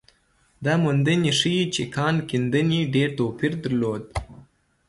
[0.65, 4.03] دا موندنې ښيي چې کان کیندنې ډېر توپیر درلود.